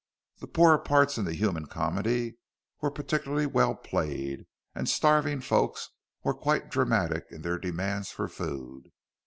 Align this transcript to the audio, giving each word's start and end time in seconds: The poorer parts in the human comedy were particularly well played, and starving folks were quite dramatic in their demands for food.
The 0.39 0.47
poorer 0.47 0.79
parts 0.79 1.19
in 1.19 1.25
the 1.25 1.35
human 1.35 1.67
comedy 1.67 2.37
were 2.81 2.89
particularly 2.89 3.45
well 3.45 3.75
played, 3.75 4.47
and 4.73 4.89
starving 4.89 5.41
folks 5.41 5.89
were 6.23 6.33
quite 6.33 6.71
dramatic 6.71 7.25
in 7.29 7.43
their 7.43 7.59
demands 7.59 8.09
for 8.09 8.27
food. 8.27 8.89